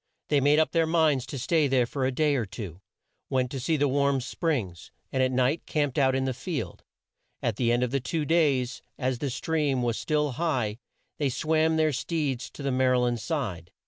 [0.29, 2.81] They made up their minds to stay there for a day or two;
[3.29, 6.83] went to see the Warm Springs, and at night camped out in the field.
[7.43, 10.79] At the end of two days, as the stream was still high,
[11.19, 13.71] they swam their steeds to the Mar y land side.